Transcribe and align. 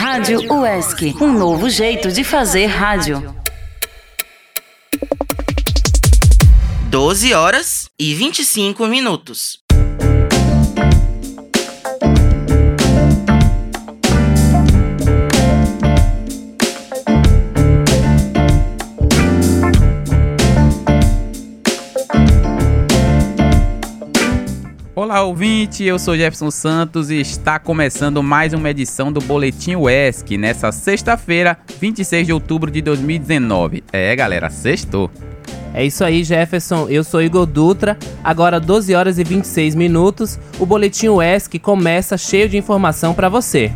Rádio 0.00 0.40
UESC, 0.52 1.16
um 1.20 1.32
novo 1.32 1.68
jeito 1.68 2.12
de 2.12 2.22
fazer 2.22 2.66
rádio. 2.66 3.34
12 6.88 7.34
horas 7.34 7.90
e 7.98 8.14
25 8.14 8.86
minutos. 8.86 9.58
Olá, 25.00 25.22
ouvinte, 25.22 25.84
eu 25.84 25.96
sou 25.96 26.16
Jefferson 26.16 26.50
Santos 26.50 27.08
e 27.08 27.20
está 27.20 27.56
começando 27.56 28.20
mais 28.20 28.52
uma 28.52 28.68
edição 28.68 29.12
do 29.12 29.20
Boletim 29.20 29.76
UESC 29.76 30.36
nessa 30.36 30.72
sexta-feira, 30.72 31.56
26 31.80 32.26
de 32.26 32.32
outubro 32.32 32.68
de 32.68 32.82
2019. 32.82 33.84
É, 33.92 34.16
galera, 34.16 34.50
sextou. 34.50 35.08
É 35.72 35.86
isso 35.86 36.02
aí, 36.02 36.24
Jefferson. 36.24 36.88
Eu 36.88 37.04
sou 37.04 37.22
Igor 37.22 37.46
Dutra. 37.46 37.96
Agora 38.24 38.58
12 38.58 38.92
horas 38.92 39.20
e 39.20 39.22
26 39.22 39.76
minutos. 39.76 40.36
O 40.58 40.66
Boletim 40.66 41.06
UESC 41.06 41.60
começa 41.60 42.18
cheio 42.18 42.48
de 42.48 42.56
informação 42.56 43.14
para 43.14 43.28
você. 43.28 43.70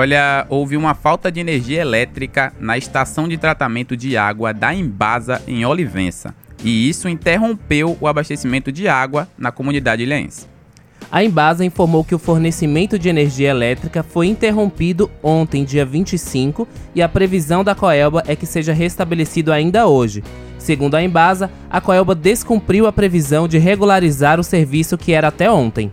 Olha, 0.00 0.46
houve 0.48 0.76
uma 0.76 0.94
falta 0.94 1.28
de 1.28 1.40
energia 1.40 1.80
elétrica 1.80 2.52
na 2.60 2.78
estação 2.78 3.26
de 3.26 3.36
tratamento 3.36 3.96
de 3.96 4.16
água 4.16 4.54
da 4.54 4.72
Embasa 4.72 5.42
em 5.44 5.66
Olivença, 5.66 6.32
e 6.62 6.88
isso 6.88 7.08
interrompeu 7.08 7.98
o 8.00 8.06
abastecimento 8.06 8.70
de 8.70 8.86
água 8.86 9.26
na 9.36 9.50
comunidade 9.50 10.04
ilhense. 10.04 10.46
A 11.10 11.24
Embasa 11.24 11.64
informou 11.64 12.04
que 12.04 12.14
o 12.14 12.18
fornecimento 12.18 12.96
de 12.96 13.08
energia 13.08 13.50
elétrica 13.50 14.04
foi 14.04 14.28
interrompido 14.28 15.10
ontem, 15.20 15.64
dia 15.64 15.84
25, 15.84 16.68
e 16.94 17.02
a 17.02 17.08
previsão 17.08 17.64
da 17.64 17.74
Coelba 17.74 18.22
é 18.24 18.36
que 18.36 18.46
seja 18.46 18.72
restabelecido 18.72 19.52
ainda 19.52 19.88
hoje. 19.88 20.22
Segundo 20.60 20.94
a 20.94 21.02
Embasa, 21.02 21.50
a 21.68 21.80
Coelba 21.80 22.14
descumpriu 22.14 22.86
a 22.86 22.92
previsão 22.92 23.48
de 23.48 23.58
regularizar 23.58 24.38
o 24.38 24.44
serviço 24.44 24.96
que 24.96 25.12
era 25.12 25.26
até 25.26 25.50
ontem. 25.50 25.90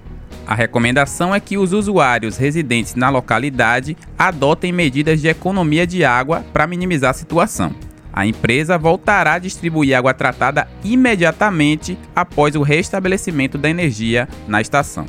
A 0.48 0.54
recomendação 0.54 1.34
é 1.34 1.40
que 1.40 1.58
os 1.58 1.74
usuários 1.74 2.38
residentes 2.38 2.94
na 2.94 3.10
localidade 3.10 3.98
adotem 4.18 4.72
medidas 4.72 5.20
de 5.20 5.28
economia 5.28 5.88
de 5.88 6.06
água 6.06 6.46
para 6.54 6.68
minimizar 6.68 7.12
a 7.12 7.14
situação. 7.14 7.74
A 8.14 8.26
empresa 8.28 8.78
voltará 8.78 9.34
a 9.34 9.40
distribuir 9.40 9.98
água 9.98 10.14
tratada 10.14 10.68
imediatamente 10.84 11.98
após 12.16 12.56
o 12.56 12.62
restabelecimento 12.62 13.58
da 13.58 13.70
energia 13.70 14.30
na 14.48 14.62
estação. 14.62 15.06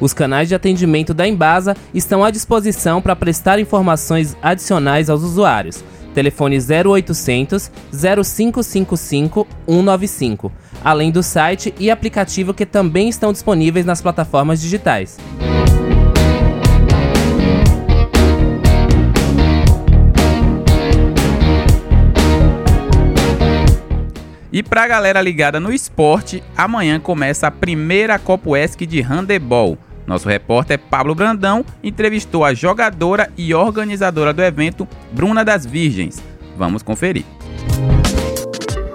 Os 0.00 0.14
canais 0.14 0.48
de 0.48 0.54
atendimento 0.54 1.12
da 1.12 1.28
Embasa 1.28 1.76
estão 1.92 2.24
à 2.24 2.30
disposição 2.30 3.02
para 3.02 3.14
prestar 3.14 3.58
informações 3.58 4.36
adicionais 4.40 5.10
aos 5.10 5.22
usuários. 5.22 5.84
Telefone 6.14 6.58
0800 6.58 7.70
0555 7.92 9.46
195 9.66 10.52
além 10.88 11.10
do 11.10 11.22
site 11.22 11.74
e 11.78 11.90
aplicativo 11.90 12.54
que 12.54 12.64
também 12.64 13.10
estão 13.10 13.30
disponíveis 13.30 13.84
nas 13.84 14.00
plataformas 14.00 14.58
digitais. 14.58 15.18
E 24.50 24.62
para 24.62 24.84
a 24.84 24.88
galera 24.88 25.20
ligada 25.20 25.60
no 25.60 25.70
esporte, 25.70 26.42
amanhã 26.56 26.98
começa 26.98 27.46
a 27.46 27.50
primeira 27.50 28.18
Copa 28.18 28.48
UESC 28.48 28.86
de 28.86 29.02
handebol. 29.02 29.76
Nosso 30.06 30.26
repórter 30.26 30.78
Pablo 30.78 31.14
Brandão 31.14 31.66
entrevistou 31.82 32.46
a 32.46 32.54
jogadora 32.54 33.30
e 33.36 33.52
organizadora 33.52 34.32
do 34.32 34.42
evento, 34.42 34.88
Bruna 35.12 35.44
das 35.44 35.66
Virgens. 35.66 36.22
Vamos 36.56 36.82
conferir. 36.82 37.26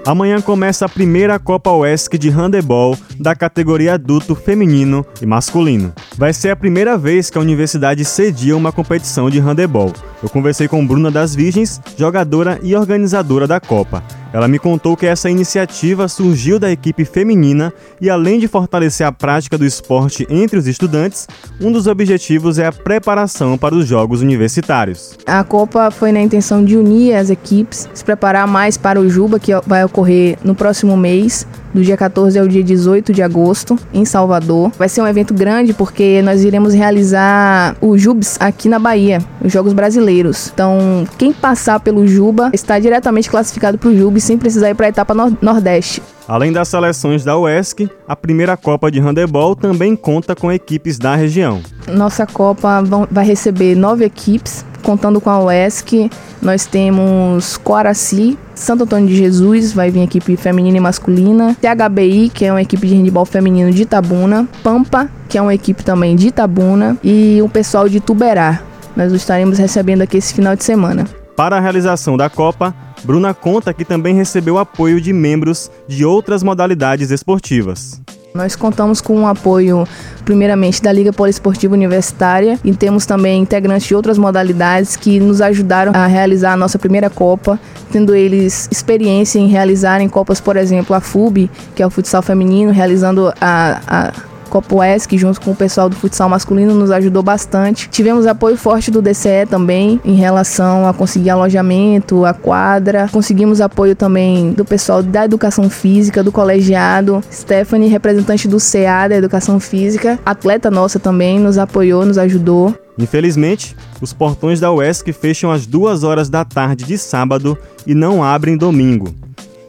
Amanhã 0.05 0.41
começa 0.41 0.85
a 0.85 0.89
primeira 0.89 1.39
Copa 1.39 1.71
UESC 1.71 2.17
de 2.17 2.29
handebol 2.29 2.97
da 3.17 3.33
categoria 3.33 3.93
adulto 3.93 4.35
feminino 4.35 5.05
e 5.21 5.25
masculino. 5.25 5.93
Vai 6.17 6.33
ser 6.33 6.49
a 6.49 6.55
primeira 6.57 6.97
vez 6.97 7.29
que 7.29 7.37
a 7.37 7.41
universidade 7.41 8.03
cedia 8.03 8.57
uma 8.57 8.73
competição 8.73 9.29
de 9.29 9.39
handebol. 9.39 9.93
Eu 10.21 10.27
conversei 10.27 10.67
com 10.67 10.85
Bruna 10.85 11.09
das 11.09 11.33
Virgens, 11.33 11.81
jogadora 11.97 12.59
e 12.61 12.75
organizadora 12.75 13.47
da 13.47 13.61
Copa. 13.61 14.03
Ela 14.33 14.47
me 14.47 14.57
contou 14.57 14.97
que 14.97 15.05
essa 15.05 15.29
iniciativa 15.29 16.07
surgiu 16.07 16.57
da 16.57 16.71
equipe 16.71 17.05
feminina 17.05 17.71
e, 18.01 18.09
além 18.09 18.39
de 18.39 18.47
fortalecer 18.47 19.05
a 19.05 19.11
prática 19.11 19.59
do 19.59 19.65
esporte 19.65 20.25
entre 20.27 20.57
os 20.57 20.65
estudantes, 20.65 21.27
um 21.61 21.71
dos 21.71 21.85
objetivos 21.85 22.57
é 22.57 22.65
a 22.65 22.71
preparação 22.71 23.59
para 23.59 23.75
os 23.75 23.85
Jogos 23.85 24.21
Universitários. 24.21 25.15
A 25.27 25.43
Copa 25.43 25.91
foi 25.91 26.11
na 26.11 26.19
intenção 26.19 26.65
de 26.65 26.75
unir 26.75 27.15
as 27.15 27.29
equipes, 27.29 27.87
se 27.93 28.03
preparar 28.03 28.47
mais 28.47 28.75
para 28.75 28.99
o 28.99 29.07
Juba, 29.07 29.39
que 29.39 29.51
vai 29.67 29.85
ocorrer 29.85 30.39
no 30.43 30.55
próximo 30.55 30.97
mês 30.97 31.45
do 31.73 31.81
dia 31.81 31.97
14 31.97 32.37
ao 32.37 32.47
dia 32.47 32.63
18 32.63 33.11
de 33.11 33.21
agosto, 33.21 33.77
em 33.93 34.05
Salvador. 34.05 34.71
Vai 34.77 34.89
ser 34.89 35.01
um 35.01 35.07
evento 35.07 35.33
grande 35.33 35.73
porque 35.73 36.21
nós 36.21 36.43
iremos 36.43 36.73
realizar 36.73 37.75
o 37.81 37.97
JUBS 37.97 38.37
aqui 38.39 38.69
na 38.69 38.79
Bahia, 38.79 39.19
os 39.43 39.51
Jogos 39.51 39.73
Brasileiros. 39.73 40.51
Então, 40.53 41.05
quem 41.17 41.33
passar 41.33 41.79
pelo 41.79 42.07
Juba 42.07 42.49
está 42.53 42.79
diretamente 42.79 43.29
classificado 43.29 43.77
para 43.77 43.89
o 43.89 43.97
JUBS 43.97 44.23
sem 44.23 44.37
precisar 44.37 44.69
ir 44.69 44.75
para 44.75 44.85
a 44.85 44.89
etapa 44.89 45.13
Nordeste. 45.41 46.01
Além 46.27 46.53
das 46.53 46.69
seleções 46.69 47.23
da 47.23 47.37
UESC, 47.37 47.89
a 48.07 48.15
primeira 48.15 48.55
Copa 48.55 48.89
de 48.89 48.99
Handebol 48.99 49.55
também 49.55 49.93
conta 49.95 50.33
com 50.33 50.51
equipes 50.51 50.97
da 50.97 51.15
região. 51.15 51.61
Nossa 51.87 52.25
Copa 52.25 52.81
vai 53.11 53.25
receber 53.25 53.75
nove 53.75 54.05
equipes, 54.05 54.65
contando 54.83 55.19
com 55.19 55.29
a 55.29 55.43
UESC. 55.43 56.11
Nós 56.41 56.65
temos 56.65 57.57
Coaraci, 57.57 58.37
Santo 58.53 58.83
Antônio 58.83 59.07
de 59.07 59.15
Jesus, 59.15 59.73
vai 59.73 59.89
vir 59.89 60.03
equipe 60.03 60.35
feminina 60.35 60.77
e 60.77 60.79
masculina. 60.79 61.55
THBI, 61.59 62.29
que 62.29 62.45
é 62.45 62.51
uma 62.51 62.61
equipe 62.61 62.87
de 62.87 62.95
handebol 62.95 63.25
feminino 63.25 63.71
de 63.71 63.83
Itabuna. 63.83 64.47
Pampa, 64.61 65.09
que 65.27 65.37
é 65.37 65.41
uma 65.41 65.55
equipe 65.55 65.83
também 65.83 66.15
de 66.15 66.27
Itabuna. 66.27 66.97
E 67.03 67.41
o 67.41 67.49
pessoal 67.49 67.89
de 67.89 67.99
Tuberá. 67.99 68.61
Nós 68.95 69.11
estaremos 69.11 69.57
recebendo 69.57 70.03
aqui 70.03 70.17
esse 70.17 70.33
final 70.33 70.55
de 70.55 70.63
semana. 70.63 71.05
Para 71.35 71.57
a 71.57 71.59
realização 71.59 72.15
da 72.15 72.29
Copa, 72.29 72.75
Bruna 73.03 73.33
conta 73.33 73.73
que 73.73 73.83
também 73.83 74.13
recebeu 74.13 74.57
apoio 74.57 75.01
de 75.01 75.11
membros 75.11 75.71
de 75.87 76.05
outras 76.05 76.43
modalidades 76.43 77.09
esportivas. 77.09 77.99
Nós 78.33 78.55
contamos 78.55 78.99
com 78.99 79.21
o 79.21 79.27
apoio, 79.27 79.87
primeiramente, 80.25 80.81
da 80.81 80.91
Liga 80.91 81.13
Poliesportiva 81.13 81.75
Universitária 81.75 82.59
e 82.63 82.73
temos 82.73 83.05
também 83.05 83.39
integrantes 83.39 83.87
de 83.87 83.93
outras 83.93 84.17
modalidades 84.17 84.95
que 84.95 85.19
nos 85.19 85.39
ajudaram 85.39 85.91
a 85.93 86.07
realizar 86.07 86.53
a 86.53 86.57
nossa 86.57 86.79
primeira 86.79 87.11
Copa, 87.11 87.59
tendo 87.91 88.15
eles 88.15 88.67
experiência 88.71 89.37
em 89.37 89.47
realizarem 89.47 90.09
Copas, 90.09 90.41
por 90.41 90.57
exemplo, 90.57 90.95
a 90.95 90.99
FUB, 90.99 91.47
que 91.75 91.83
é 91.83 91.85
o 91.85 91.91
futsal 91.91 92.23
feminino, 92.23 92.71
realizando 92.71 93.31
a, 93.39 93.81
a 93.85 94.13
Copoesc, 94.53 95.17
junto 95.17 95.41
com 95.41 95.49
o 95.49 95.55
pessoal 95.55 95.89
do 95.89 95.95
futsal 95.95 96.29
masculino, 96.29 96.75
nos 96.75 96.91
ajudou 96.91 97.23
bastante. 97.23 97.89
Tivemos 97.89 98.27
apoio 98.27 98.55
forte 98.55 98.91
do 98.91 99.01
DCE 99.01 99.47
também 99.49 99.99
em 100.05 100.13
relação 100.13 100.87
a 100.87 100.93
conseguir 100.93 101.31
alojamento, 101.31 102.23
a 102.23 102.35
quadra. 102.35 103.09
Conseguimos 103.11 103.59
apoio 103.59 103.95
também 103.95 104.51
do 104.51 104.63
pessoal 104.63 105.01
da 105.01 105.25
educação 105.25 105.71
física, 105.71 106.21
do 106.21 106.31
colegiado. 106.31 107.23
Stephanie, 107.31 107.89
representante 107.89 108.47
do 108.47 108.57
CA 108.59 109.07
da 109.07 109.15
educação 109.15 109.59
física, 109.59 110.19
atleta 110.23 110.69
nossa 110.69 110.99
também, 110.99 111.39
nos 111.39 111.57
apoiou, 111.57 112.05
nos 112.05 112.19
ajudou. 112.19 112.77
Infelizmente, 112.95 113.75
os 113.99 114.13
portões 114.13 114.59
da 114.59 114.71
UESC 114.71 115.11
fecham 115.13 115.51
às 115.51 115.65
duas 115.65 116.03
horas 116.03 116.29
da 116.29 116.45
tarde 116.45 116.85
de 116.85 116.95
sábado 116.99 117.57
e 117.87 117.95
não 117.95 118.23
abrem 118.23 118.55
domingo. 118.55 119.15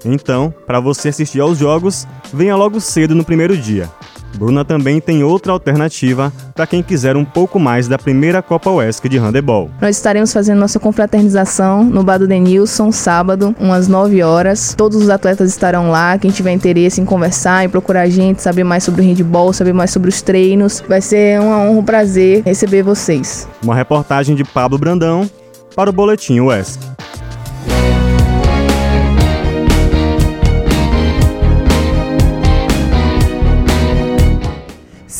Então, 0.05 0.53
para 0.67 0.79
você 0.79 1.09
assistir 1.09 1.41
aos 1.41 1.57
jogos, 1.57 2.07
venha 2.31 2.55
logo 2.55 2.83
cedo 2.83 3.15
no 3.15 3.25
primeiro 3.25 3.57
dia. 3.57 3.89
Bruna 4.37 4.65
também 4.65 5.01
tem 5.01 5.23
outra 5.23 5.53
alternativa 5.53 6.33
para 6.55 6.67
quem 6.67 6.83
quiser 6.83 7.17
um 7.17 7.25
pouco 7.25 7.59
mais 7.59 7.89
da 7.89 7.99
primeira 7.99 8.43
Copa 8.43 8.71
UESC 8.71 9.09
de 9.09 9.19
handebol. 9.19 9.71
Nós 9.81 9.97
estaremos 9.97 10.33
fazendo 10.33 10.59
nossa 10.59 10.79
confraternização 10.79 11.85
no 11.85 12.03
Bar 12.03 12.19
do 12.19 12.27
Denilson, 12.27 12.93
sábado, 12.93 13.55
umas 13.59 13.89
9 13.89 14.23
horas. 14.23 14.75
Todos 14.77 15.03
os 15.03 15.11
atletas 15.11 15.51
estarão 15.51 15.91
lá. 15.91 16.19
Quem 16.19 16.31
tiver 16.31 16.53
interesse 16.53 17.01
em 17.01 17.05
conversar, 17.05 17.65
em 17.65 17.69
procurar 17.69 18.03
a 18.03 18.09
gente, 18.09 18.43
saber 18.43 18.65
mais 18.65 18.85
sobre 18.85 19.03
o 19.03 19.05
handebol, 19.05 19.53
saber 19.53 19.73
mais 19.73 19.91
sobre 19.91 20.09
os 20.09 20.23
treinos, 20.23 20.83
vai 20.89 21.01
ser 21.01 21.41
uma 21.41 21.59
honra, 21.59 21.71
um 21.71 21.85
prazer 21.85 22.43
receber 22.45 22.83
vocês. 22.83 23.49
Uma 23.63 23.75
reportagem 23.75 24.35
de 24.35 24.45
Pablo 24.45 24.79
Brandão 24.79 25.29
para 25.75 25.91
o 25.91 25.93
Boletim 25.93 26.41
UESC. 26.41 26.79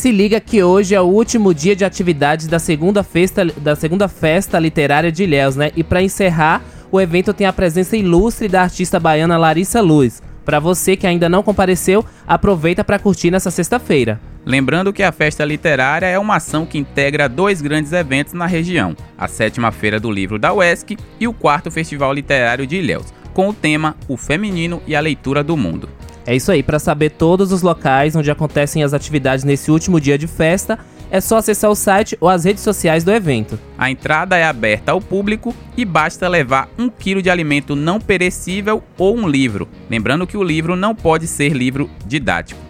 Se 0.05 0.11
liga 0.11 0.39
que 0.39 0.61
hoje 0.61 0.93
é 0.93 1.01
o 1.01 1.05
último 1.05 1.51
dia 1.51 1.75
de 1.75 1.83
atividades 1.83 2.45
da 2.45 2.59
segunda 2.59 3.01
festa, 3.01 3.43
da 3.43 3.75
segunda 3.75 4.07
festa 4.07 4.59
literária 4.59 5.11
de 5.11 5.23
Ilhéus, 5.23 5.55
né? 5.55 5.71
E 5.75 5.83
para 5.83 5.99
encerrar, 5.99 6.61
o 6.91 7.01
evento 7.01 7.33
tem 7.33 7.47
a 7.47 7.51
presença 7.51 7.97
ilustre 7.97 8.47
da 8.47 8.61
artista 8.61 8.99
baiana 8.99 9.35
Larissa 9.35 9.81
Luz. 9.81 10.21
Para 10.45 10.59
você 10.59 10.95
que 10.95 11.07
ainda 11.07 11.27
não 11.27 11.41
compareceu, 11.41 12.05
aproveita 12.27 12.83
para 12.83 12.99
curtir 12.99 13.31
nessa 13.31 13.49
sexta-feira. 13.49 14.21
Lembrando 14.45 14.93
que 14.93 15.01
a 15.01 15.11
festa 15.11 15.43
literária 15.43 16.05
é 16.05 16.19
uma 16.19 16.35
ação 16.35 16.67
que 16.67 16.77
integra 16.77 17.27
dois 17.27 17.59
grandes 17.59 17.91
eventos 17.91 18.33
na 18.33 18.45
região: 18.45 18.95
a 19.17 19.27
sétima 19.27 19.71
feira 19.71 19.99
do 19.99 20.11
livro 20.11 20.37
da 20.37 20.53
UESC 20.53 20.97
e 21.19 21.27
o 21.27 21.33
quarto 21.33 21.71
Festival 21.71 22.13
Literário 22.13 22.67
de 22.67 22.75
Ilhéus, 22.75 23.11
com 23.33 23.49
o 23.49 23.53
tema 23.55 23.95
O 24.07 24.17
Feminino 24.17 24.83
e 24.85 24.95
a 24.95 24.99
Leitura 24.99 25.43
do 25.43 25.57
Mundo. 25.57 25.89
É 26.27 26.35
isso 26.35 26.51
aí, 26.51 26.63
para 26.63 26.79
saber 26.79 27.11
todos 27.11 27.51
os 27.51 27.61
locais 27.61 28.15
onde 28.15 28.31
acontecem 28.31 28.83
as 28.83 28.93
atividades 28.93 29.45
nesse 29.45 29.69
último 29.69 29.99
dia 29.99 30.17
de 30.17 30.25
festa, 30.25 30.79
é 31.11 31.21
só 31.21 31.37
acessar 31.37 31.69
o 31.69 31.75
site 31.75 32.17
ou 32.19 32.27
as 32.27 32.45
redes 32.45 32.63
sociais 32.63 33.03
do 33.03 33.11
evento. 33.11 33.59
A 33.77 33.91
entrada 33.91 34.35
é 34.35 34.43
aberta 34.43 34.91
ao 34.91 34.99
público 34.99 35.55
e 35.77 35.85
basta 35.85 36.27
levar 36.27 36.67
um 36.79 36.89
quilo 36.89 37.21
de 37.21 37.29
alimento 37.29 37.75
não 37.75 37.99
perecível 37.99 38.83
ou 38.97 39.15
um 39.15 39.27
livro. 39.27 39.67
Lembrando 39.87 40.25
que 40.25 40.37
o 40.37 40.43
livro 40.43 40.75
não 40.75 40.95
pode 40.95 41.27
ser 41.27 41.53
livro 41.53 41.89
didático. 42.07 42.64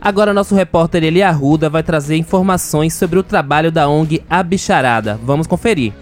Agora 0.00 0.32
nosso 0.32 0.54
repórter 0.54 1.02
Eli 1.02 1.22
Arruda 1.22 1.68
vai 1.68 1.82
trazer 1.82 2.16
informações 2.16 2.94
sobre 2.94 3.18
o 3.18 3.22
trabalho 3.22 3.72
da 3.72 3.88
ONG 3.88 4.22
A 4.30 4.42
Bicharada. 4.42 5.18
Vamos 5.22 5.46
conferir. 5.46 5.92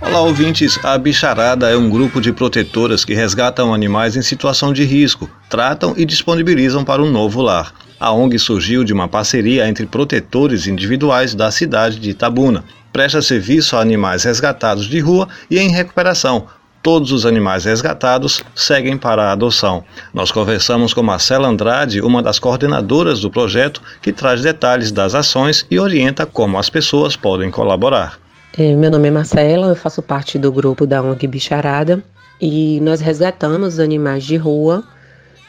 Olá, 0.00 0.22
ouvintes. 0.22 0.78
A 0.84 0.96
Bicharada 0.98 1.68
é 1.68 1.76
um 1.76 1.90
grupo 1.90 2.20
de 2.20 2.32
protetoras 2.32 3.04
que 3.04 3.14
resgatam 3.14 3.72
animais 3.72 4.16
em 4.16 4.22
situação 4.22 4.72
de 4.72 4.84
risco, 4.84 5.30
tratam 5.48 5.94
e 5.96 6.04
disponibilizam 6.04 6.84
para 6.84 7.02
um 7.02 7.10
novo 7.10 7.40
lar. 7.42 7.72
A 7.98 8.12
ONG 8.12 8.38
surgiu 8.38 8.82
de 8.82 8.92
uma 8.92 9.08
parceria 9.08 9.68
entre 9.68 9.84
protetores 9.84 10.66
individuais 10.66 11.34
da 11.34 11.50
cidade 11.50 11.98
de 11.98 12.10
Itabuna. 12.10 12.64
Presta 12.92 13.20
serviço 13.20 13.76
a 13.76 13.80
animais 13.80 14.24
resgatados 14.24 14.86
de 14.86 14.98
rua 14.98 15.28
e 15.50 15.58
em 15.58 15.70
recuperação, 15.70 16.46
Todos 16.82 17.12
os 17.12 17.26
animais 17.26 17.64
resgatados 17.64 18.42
seguem 18.54 18.96
para 18.96 19.24
a 19.24 19.32
adoção. 19.32 19.84
Nós 20.14 20.32
conversamos 20.32 20.94
com 20.94 21.02
Marcela 21.02 21.46
Andrade, 21.46 22.00
uma 22.00 22.22
das 22.22 22.38
coordenadoras 22.38 23.20
do 23.20 23.30
projeto, 23.30 23.82
que 24.00 24.12
traz 24.12 24.40
detalhes 24.40 24.90
das 24.90 25.14
ações 25.14 25.66
e 25.70 25.78
orienta 25.78 26.24
como 26.24 26.58
as 26.58 26.70
pessoas 26.70 27.16
podem 27.16 27.50
colaborar. 27.50 28.18
É, 28.56 28.74
meu 28.74 28.90
nome 28.90 29.08
é 29.08 29.10
Marcela, 29.10 29.68
eu 29.68 29.76
faço 29.76 30.02
parte 30.02 30.38
do 30.38 30.50
grupo 30.50 30.86
da 30.86 31.02
ONG 31.02 31.26
Bicharada 31.26 32.02
e 32.40 32.80
nós 32.80 33.00
resgatamos 33.00 33.78
animais 33.78 34.24
de 34.24 34.36
rua 34.36 34.82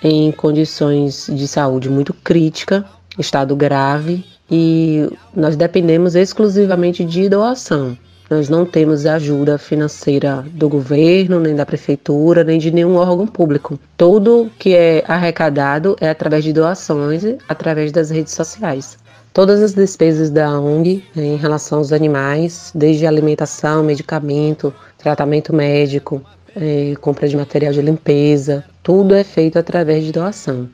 em 0.03 0.31
condições 0.33 1.27
de 1.33 1.47
saúde 1.47 1.89
muito 1.89 2.13
crítica, 2.13 2.85
estado 3.17 3.55
grave, 3.55 4.25
e 4.49 5.07
nós 5.33 5.55
dependemos 5.55 6.13
exclusivamente 6.15 7.05
de 7.05 7.29
doação. 7.29 7.97
Nós 8.31 8.47
não 8.47 8.65
temos 8.65 9.05
ajuda 9.05 9.57
financeira 9.57 10.45
do 10.53 10.69
governo, 10.69 11.37
nem 11.37 11.53
da 11.53 11.65
prefeitura, 11.65 12.45
nem 12.45 12.57
de 12.57 12.71
nenhum 12.71 12.95
órgão 12.95 13.27
público. 13.27 13.77
Tudo 13.97 14.49
que 14.57 14.73
é 14.73 15.03
arrecadado 15.05 15.97
é 15.99 16.09
através 16.09 16.41
de 16.41 16.53
doações, 16.53 17.23
através 17.49 17.91
das 17.91 18.09
redes 18.09 18.31
sociais. 18.31 18.97
Todas 19.33 19.61
as 19.61 19.73
despesas 19.73 20.29
da 20.29 20.57
ONG 20.57 21.03
né, 21.13 21.25
em 21.25 21.35
relação 21.35 21.79
aos 21.79 21.91
animais, 21.91 22.71
desde 22.73 23.05
alimentação, 23.05 23.83
medicamento, 23.83 24.73
tratamento 24.97 25.53
médico, 25.53 26.21
é, 26.55 26.93
compra 27.01 27.27
de 27.27 27.35
material 27.35 27.73
de 27.73 27.81
limpeza, 27.81 28.63
tudo 28.81 29.13
é 29.13 29.25
feito 29.25 29.59
através 29.59 30.05
de 30.05 30.13
doação. 30.13 30.69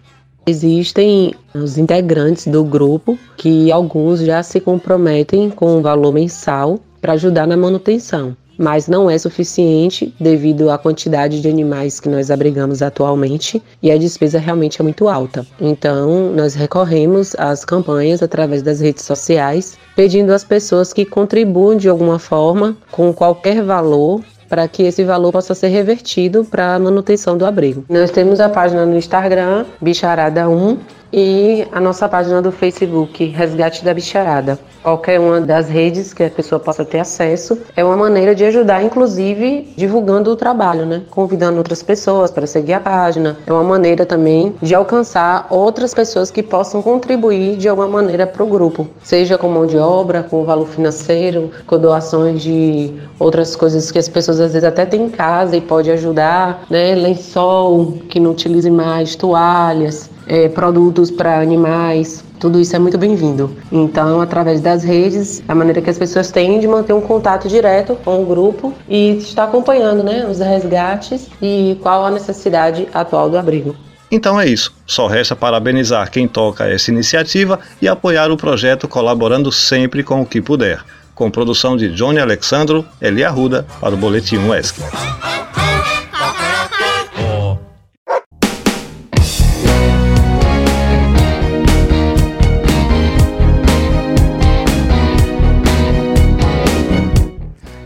Existem 0.50 1.34
os 1.54 1.78
integrantes 1.78 2.48
do 2.48 2.64
grupo 2.64 3.20
que 3.36 3.70
alguns 3.70 4.22
já 4.22 4.42
se 4.42 4.62
comprometem 4.62 5.50
com 5.50 5.76
um 5.76 5.82
valor 5.82 6.14
mensal 6.14 6.80
para 7.02 7.14
ajudar 7.14 7.46
na 7.46 7.58
manutenção, 7.58 8.34
mas 8.58 8.88
não 8.88 9.10
é 9.10 9.18
suficiente 9.18 10.16
devido 10.18 10.72
à 10.72 10.78
quantidade 10.78 11.42
de 11.42 11.50
animais 11.50 12.00
que 12.00 12.08
nós 12.08 12.32
abrigamos 12.32 12.82
atualmente 12.82 13.62
e 13.84 13.92
a 13.92 13.98
despesa 13.98 14.40
realmente 14.40 14.80
é 14.80 14.84
muito 14.84 15.10
alta. 15.10 15.46
Então, 15.60 16.32
nós 16.34 16.56
recorremos 16.56 17.36
às 17.38 17.66
campanhas 17.66 18.24
através 18.24 18.62
das 18.62 18.80
redes 18.80 19.04
sociais, 19.04 19.78
pedindo 19.98 20.32
às 20.32 20.46
pessoas 20.46 20.94
que 20.94 21.04
contribuam 21.04 21.76
de 21.76 21.90
alguma 21.90 22.20
forma 22.20 22.78
com 22.90 23.12
qualquer 23.12 23.62
valor 23.62 24.22
para 24.50 24.68
que 24.68 24.84
esse 24.84 25.04
valor 25.04 25.32
possa 25.32 25.54
ser 25.54 25.68
revertido 25.68 26.46
para 26.46 26.76
a 26.76 26.80
manutenção 26.80 27.38
do 27.38 27.46
abrigo. 27.46 27.86
Nós 27.90 28.12
temos 28.12 28.40
a 28.40 28.50
página 28.50 28.86
no 28.86 28.96
Instagram, 28.98 29.66
Bicharada1, 29.84 30.78
e 31.12 31.68
a 31.72 31.80
nossa 31.80 32.08
página 32.08 32.42
do 32.42 32.52
Facebook, 32.52 33.26
Resgate 33.26 33.84
da 33.84 33.94
Bicharada. 33.94 34.60
Qualquer 34.84 35.20
uma 35.20 35.42
das 35.42 35.68
redes 35.68 36.14
que 36.14 36.24
a 36.24 36.30
pessoa 36.30 36.60
possa 36.60 36.86
ter 36.86 37.00
acesso 37.00 37.58
é 37.76 37.84
uma 37.84 37.98
maneira 37.98 38.34
de 38.34 38.46
ajudar, 38.46 38.84
inclusive 38.84 39.74
divulgando 39.76 40.32
o 40.32 40.36
trabalho, 40.36 40.86
né? 40.86 41.02
Convidando 41.10 41.58
outras 41.58 41.84
pessoas 41.84 42.32
para 42.32 42.48
seguir 42.48 42.74
a 42.74 42.80
página. 42.80 43.38
É 43.46 43.52
uma 43.52 43.64
maneira 43.64 44.06
também 44.06 44.56
de 44.62 44.74
alcançar 44.74 45.48
outras 45.50 45.94
pessoas 45.94 46.32
que 46.32 46.42
possam 46.42 46.82
contribuir 46.82 47.58
de 47.58 47.68
alguma 47.68 47.88
maneira 47.88 48.26
para 48.26 48.44
o 48.44 48.48
grupo, 48.48 48.88
seja 49.04 49.38
com 49.38 49.50
mão 49.50 49.66
de 49.66 49.78
obra, 49.78 50.24
com 50.24 50.46
valor 50.46 50.68
financeiro, 50.68 51.52
com 51.66 51.78
doações 51.78 52.42
de 52.42 52.94
outras 53.20 53.56
coisas 53.56 53.92
que 53.92 54.00
as 54.00 54.08
pessoas 54.08 54.40
às 54.40 54.54
vezes 54.54 54.68
até 54.68 54.86
têm 54.86 55.04
em 55.04 55.10
casa 55.10 55.58
e 55.58 55.62
pode 55.62 55.92
ajudar, 55.92 56.64
né? 56.70 56.96
Lençol 56.96 57.98
que 58.08 58.20
não 58.20 58.32
utilize 58.32 58.70
mais, 58.70 59.16
toalhas 59.16 60.10
é, 60.28 60.50
produtos 60.50 61.10
para 61.10 61.40
animais, 61.40 62.24
tudo 62.40 62.60
isso 62.60 62.76
é 62.76 62.80
muito 62.80 62.98
bem-vindo. 62.98 63.56
Então, 63.72 64.22
através 64.22 64.62
das 64.62 64.84
redes, 64.84 65.42
a 65.48 65.56
maneira 65.56 65.82
que 65.82 65.90
as 65.90 65.98
pessoas 65.98 66.32
têm 66.32 66.60
de 66.60 66.68
manter 66.68 66.94
um 66.94 67.02
contato 67.02 67.48
direto 67.48 67.96
com 68.04 68.22
o 68.22 68.26
grupo 68.26 68.74
e 68.88 69.18
estar 69.18 69.46
acompanhando 69.46 70.04
né, 70.04 70.28
os 70.30 70.40
resgates 70.40 71.28
e 71.42 71.78
qual 71.82 72.06
a 72.06 72.12
necessidade 72.12 72.88
atual 72.94 73.30
do 73.30 73.38
abrigo. 73.38 73.76
Então 74.10 74.40
é 74.40 74.48
isso. 74.48 74.74
Só 74.86 75.08
resta 75.08 75.36
parabenizar 75.36 76.10
quem 76.10 76.28
toca 76.28 76.66
essa 76.66 76.92
iniciativa 76.92 77.60
e 77.82 77.88
apoiar 77.88 78.32
o 78.32 78.38
projeto 78.38 78.88
colaborando 78.88 79.52
sempre 79.52 80.04
com 80.04 80.22
o 80.22 80.26
que 80.26 80.42
puder. 80.42 80.82
Com 81.14 81.32
produção 81.32 81.76
de 81.76 81.90
Johnny 81.90 82.20
Alexandro, 82.20 82.86
Eli 83.02 83.24
Arruda, 83.24 83.66
para 83.82 83.96
o 83.96 83.98
Boletim 83.98 84.38
UESC. 84.38 84.80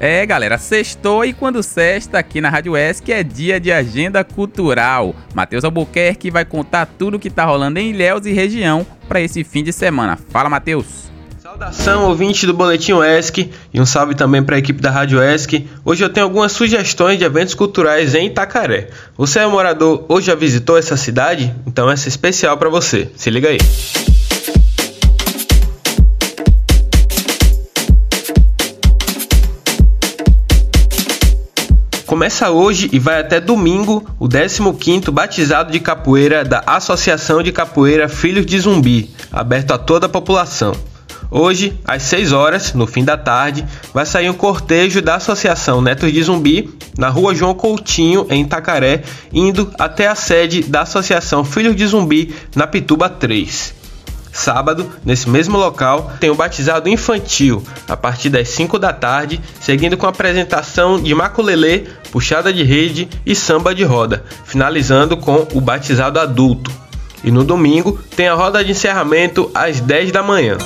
É, 0.04 0.26
galera, 0.26 0.58
sextou 0.58 1.24
e 1.24 1.32
quando 1.32 1.62
sexta 1.62 2.18
aqui 2.18 2.42
na 2.42 2.50
Rádio 2.50 2.76
ESC 2.76 3.12
é 3.12 3.22
dia 3.24 3.60
de 3.60 3.72
agenda 3.72 4.24
cultural. 4.24 5.14
Matheus 5.32 5.64
Albuquerque 5.64 6.32
vai 6.32 6.44
contar 6.44 6.88
tudo 6.88 7.18
o 7.18 7.20
que 7.20 7.30
tá 7.30 7.46
rolando 7.46 7.78
em 7.78 7.92
Ilhéus 7.92 8.26
e 8.26 8.32
região 8.32 8.84
para 9.08 9.22
esse 9.22 9.44
fim 9.44 9.64
de 9.64 9.72
semana. 9.72 10.18
Fala, 10.32 10.50
Matheus. 10.50 11.12
Saudação, 11.38 12.08
ouvinte 12.08 12.48
do 12.48 12.54
Boletim 12.56 12.94
ESC 12.94 13.52
e 13.72 13.80
um 13.80 13.86
salve 13.86 14.16
também 14.16 14.42
para 14.42 14.56
a 14.56 14.60
equipe 14.60 14.82
da 14.82 14.90
Rádio 14.90 15.22
ESC. 15.22 15.68
Hoje 15.86 16.04
eu 16.04 16.10
tenho 16.10 16.26
algumas 16.26 16.52
sugestões 16.52 17.20
de 17.20 17.24
eventos 17.24 17.54
culturais 17.54 18.16
em 18.16 18.26
Itacaré. 18.26 18.90
Você 19.16 19.38
é 19.38 19.46
morador 19.46 20.04
ou 20.10 20.20
já 20.20 20.34
visitou 20.34 20.80
essa 20.80 20.98
cidade? 20.98 21.54
Então 21.68 21.88
essa 21.88 22.08
é 22.08 22.10
especial 22.10 22.58
para 22.58 22.70
você. 22.70 23.08
Se 23.16 23.30
liga 23.30 23.50
aí. 23.50 23.60
Começa 32.22 32.52
hoje 32.52 32.88
e 32.94 33.00
vai 33.00 33.20
até 33.20 33.40
domingo 33.40 34.06
o 34.20 34.30
15º 34.30 35.10
Batizado 35.10 35.72
de 35.72 35.80
Capoeira 35.80 36.46
da 36.46 36.62
Associação 36.68 37.42
de 37.42 37.52
Capoeira 37.52 38.08
Filhos 38.08 38.46
de 38.46 38.60
Zumbi, 38.60 39.10
aberto 39.32 39.72
a 39.72 39.78
toda 39.80 40.06
a 40.06 40.10
população. 40.10 40.72
Hoje, 41.32 41.74
às 41.84 42.04
6 42.04 42.32
horas, 42.32 42.74
no 42.76 42.86
fim 42.86 43.04
da 43.04 43.18
tarde, 43.18 43.66
vai 43.92 44.06
sair 44.06 44.30
um 44.30 44.36
cortejo 44.36 45.02
da 45.02 45.16
Associação 45.16 45.82
Netos 45.82 46.14
de 46.14 46.22
Zumbi 46.22 46.70
na 46.96 47.10
rua 47.10 47.34
João 47.34 47.56
Coutinho, 47.56 48.28
em 48.30 48.44
Itacaré, 48.44 49.02
indo 49.34 49.72
até 49.80 50.06
a 50.06 50.14
sede 50.14 50.62
da 50.62 50.82
Associação 50.82 51.44
Filhos 51.44 51.76
de 51.76 51.88
Zumbi, 51.88 52.36
na 52.56 52.68
Pituba 52.68 53.10
3. 53.10 53.81
Sábado, 54.32 54.90
nesse 55.06 55.30
mesmo 55.30 55.58
local, 55.58 56.14
tem 56.20 56.30
o 56.30 56.36
batizado 56.36 56.88
infantil, 56.88 57.64
a 57.88 57.98
partir 57.98 58.30
das 58.30 58.48
5 58.50 58.80
da 58.80 58.94
tarde, 58.94 59.42
seguindo 59.60 59.98
com 59.98 60.06
a 60.06 60.10
apresentação 60.10 61.02
de 61.02 61.14
maculelê, 61.14 61.86
puxada 62.12 62.52
de 62.54 62.64
rede 62.64 63.10
e 63.26 63.36
samba 63.36 63.76
de 63.76 63.84
roda, 63.84 64.24
finalizando 64.46 65.18
com 65.18 65.48
o 65.54 65.62
batizado 65.62 66.20
adulto. 66.20 66.72
E 67.24 67.30
no 67.30 67.44
domingo 67.44 68.00
tem 68.16 68.28
a 68.28 68.34
roda 68.34 68.64
de 68.64 68.72
encerramento 68.72 69.52
às 69.54 69.80
10 69.80 70.12
da 70.12 70.24
manhã. 70.24 70.58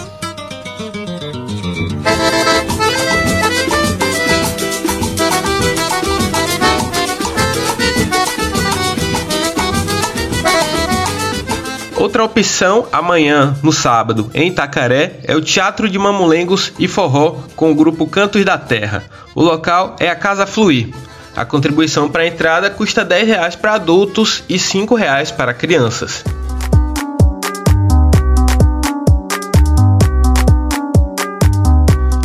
Outra 12.16 12.32
opção 12.32 12.88
amanhã, 12.94 13.58
no 13.62 13.74
sábado, 13.74 14.32
em 14.34 14.48
Itacaré, 14.48 15.20
é 15.26 15.36
o 15.36 15.42
Teatro 15.42 15.90
de 15.90 16.00
Mamulengos 16.00 16.72
e 16.80 16.88
Forró 16.88 17.42
com 17.58 17.70
o 17.70 17.76
grupo 17.76 18.08
Cantos 18.08 18.46
da 18.46 18.58
Terra. 18.58 19.04
O 19.36 19.44
local 19.44 19.98
é 20.00 20.08
a 20.08 20.16
Casa 20.16 20.46
Fluir. 20.46 20.94
A 21.36 21.44
contribuição 21.44 22.08
para 22.08 22.24
a 22.24 22.26
entrada 22.26 22.70
custa 22.70 23.02
R$ 23.02 23.26
10 23.26 23.58
para 23.58 23.74
adultos 23.74 24.46
e 24.48 24.54
R$ 24.54 24.60
5 24.60 24.96
para 25.36 25.54
crianças. 25.54 26.24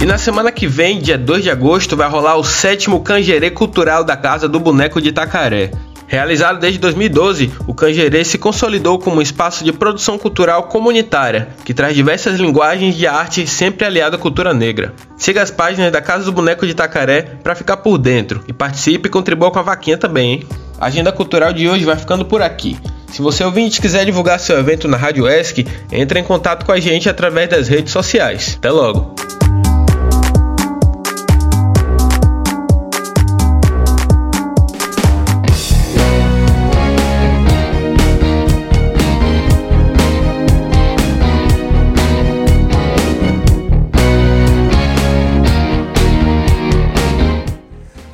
E 0.00 0.06
na 0.06 0.18
semana 0.18 0.52
que 0.52 0.68
vem, 0.68 1.00
dia 1.00 1.18
2 1.18 1.42
de 1.42 1.50
agosto, 1.50 1.96
vai 1.96 2.08
rolar 2.08 2.36
o 2.36 2.44
sétimo 2.44 3.00
Canjerê 3.00 3.50
Cultural 3.50 4.04
da 4.04 4.16
Casa 4.16 4.48
do 4.48 4.60
Boneco 4.60 5.02
de 5.02 5.08
Itacaré. 5.08 5.72
Realizado 6.10 6.58
desde 6.58 6.80
2012, 6.80 7.52
o 7.68 7.72
Canjerê 7.72 8.24
se 8.24 8.36
consolidou 8.36 8.98
como 8.98 9.18
um 9.18 9.22
espaço 9.22 9.62
de 9.62 9.72
produção 9.72 10.18
cultural 10.18 10.64
comunitária, 10.64 11.50
que 11.64 11.72
traz 11.72 11.94
diversas 11.94 12.40
linguagens 12.40 12.96
de 12.96 13.06
arte 13.06 13.46
sempre 13.46 13.86
aliado 13.86 14.16
à 14.16 14.18
cultura 14.18 14.52
negra. 14.52 14.92
Siga 15.16 15.40
as 15.40 15.52
páginas 15.52 15.92
da 15.92 16.02
Casa 16.02 16.24
do 16.24 16.32
Boneco 16.32 16.66
de 16.66 16.72
Itacaré 16.72 17.22
para 17.44 17.54
ficar 17.54 17.76
por 17.76 17.96
dentro 17.96 18.42
e 18.48 18.52
participe 18.52 19.06
e 19.06 19.10
contribua 19.10 19.52
com 19.52 19.60
a 19.60 19.62
vaquinha 19.62 19.96
também, 19.96 20.32
hein? 20.32 20.46
A 20.80 20.86
agenda 20.86 21.12
cultural 21.12 21.52
de 21.52 21.68
hoje 21.68 21.84
vai 21.84 21.96
ficando 21.96 22.24
por 22.24 22.42
aqui. 22.42 22.76
Se 23.06 23.22
você 23.22 23.44
ouvinte 23.44 23.80
quiser 23.80 24.04
divulgar 24.04 24.40
seu 24.40 24.58
evento 24.58 24.88
na 24.88 24.96
Rádio 24.96 25.28
ESC, 25.28 25.64
entre 25.92 26.18
em 26.18 26.24
contato 26.24 26.66
com 26.66 26.72
a 26.72 26.80
gente 26.80 27.08
através 27.08 27.48
das 27.48 27.68
redes 27.68 27.92
sociais. 27.92 28.56
Até 28.58 28.72
logo! 28.72 29.19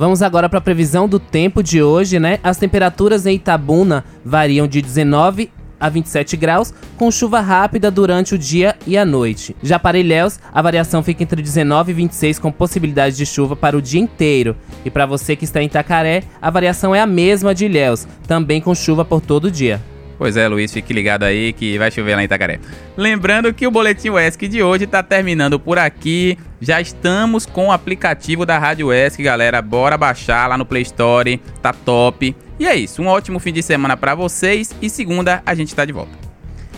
Vamos 0.06 0.22
agora 0.22 0.48
para 0.48 0.60
a 0.60 0.62
previsão 0.62 1.08
do 1.08 1.18
tempo 1.18 1.64
de 1.64 1.82
hoje, 1.82 2.20
né? 2.20 2.38
As 2.40 2.56
temperaturas 2.56 3.26
em 3.26 3.34
Itabuna 3.34 4.04
variam 4.24 4.68
de 4.68 4.80
19 4.80 5.50
a 5.80 5.88
27 5.88 6.36
graus, 6.36 6.72
com 6.96 7.10
chuva 7.10 7.40
rápida 7.40 7.90
durante 7.90 8.32
o 8.32 8.38
dia 8.38 8.76
e 8.86 8.96
a 8.96 9.04
noite. 9.04 9.56
Já 9.64 9.80
para 9.80 9.98
Ilhéus, 9.98 10.38
a 10.54 10.62
variação 10.62 11.02
fica 11.02 11.24
entre 11.24 11.42
19 11.42 11.90
e 11.90 11.94
26, 11.96 12.38
com 12.38 12.52
possibilidade 12.52 13.16
de 13.16 13.26
chuva 13.26 13.56
para 13.56 13.76
o 13.76 13.82
dia 13.82 14.00
inteiro. 14.00 14.54
E 14.84 14.90
para 14.92 15.06
você 15.06 15.34
que 15.34 15.42
está 15.42 15.60
em 15.60 15.66
Itacaré, 15.66 16.22
a 16.40 16.50
variação 16.52 16.94
é 16.94 17.00
a 17.00 17.06
mesma 17.06 17.52
de 17.52 17.64
Ilhéus, 17.64 18.06
também 18.28 18.60
com 18.60 18.76
chuva 18.76 19.04
por 19.04 19.20
todo 19.20 19.46
o 19.46 19.50
dia. 19.50 19.82
Pois 20.18 20.36
é, 20.36 20.48
Luiz, 20.48 20.72
fique 20.72 20.92
ligado 20.92 21.24
aí 21.24 21.52
que 21.52 21.76
vai 21.78 21.90
chover 21.90 22.14
lá 22.14 22.22
em 22.22 22.24
Itacaré. 22.24 22.58
Lembrando 22.96 23.52
que 23.52 23.66
o 23.66 23.70
Boletim 23.70 24.10
UESC 24.10 24.48
de 24.48 24.62
hoje 24.62 24.84
está 24.84 25.02
terminando 25.02 25.60
por 25.60 25.78
aqui. 25.78 26.38
Já 26.60 26.80
estamos 26.80 27.44
com 27.44 27.68
o 27.68 27.72
aplicativo 27.72 28.46
da 28.46 28.58
Rádio 28.58 28.88
UESC, 28.88 29.22
galera. 29.22 29.60
Bora 29.60 29.98
baixar 29.98 30.48
lá 30.48 30.56
no 30.56 30.64
Play 30.64 30.82
Store, 30.82 31.40
tá 31.60 31.72
top. 31.72 32.34
E 32.58 32.66
é 32.66 32.74
isso, 32.74 33.02
um 33.02 33.06
ótimo 33.06 33.38
fim 33.38 33.52
de 33.52 33.62
semana 33.62 33.96
para 33.96 34.14
vocês 34.14 34.74
e 34.80 34.88
segunda 34.88 35.42
a 35.44 35.54
gente 35.54 35.68
está 35.68 35.84
de 35.84 35.92
volta. 35.92 36.26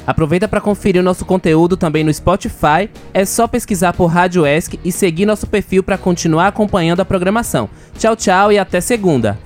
Aproveita 0.04 0.48
para 0.48 0.60
conferir 0.60 1.00
o 1.00 1.04
nosso 1.04 1.24
conteúdo 1.24 1.76
também 1.76 2.02
no 2.02 2.12
Spotify. 2.12 2.88
É 3.12 3.26
só 3.26 3.46
pesquisar 3.46 3.92
por 3.92 4.06
Rádio 4.06 4.46
ESC 4.46 4.80
e 4.82 4.90
seguir 4.90 5.26
nosso 5.26 5.46
perfil 5.46 5.82
para 5.82 5.98
continuar 5.98 6.48
acompanhando 6.48 7.00
a 7.00 7.04
programação. 7.04 7.68
Tchau, 7.98 8.16
tchau 8.16 8.50
e 8.50 8.58
até 8.58 8.80
segunda. 8.80 9.38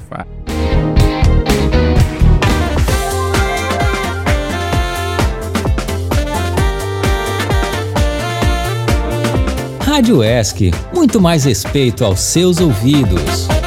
Rádio 9.93 10.25
ESC, 10.25 10.71
muito 10.95 11.21
mais 11.21 11.45
respeito 11.45 12.03
aos 12.03 12.19
seus 12.21 12.61
ouvidos. 12.61 13.62